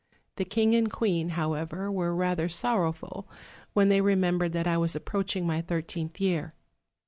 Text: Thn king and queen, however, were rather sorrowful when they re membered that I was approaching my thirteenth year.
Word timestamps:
Thn 0.37 0.49
king 0.49 0.73
and 0.73 0.91
queen, 0.91 1.29
however, 1.37 1.91
were 1.91 2.15
rather 2.15 2.49
sorrowful 2.49 3.29
when 3.73 3.89
they 3.89 4.01
re 4.01 4.15
membered 4.15 4.51
that 4.53 4.65
I 4.65 4.77
was 4.79 4.95
approaching 4.95 5.45
my 5.45 5.61
thirteenth 5.61 6.19
year. 6.19 6.55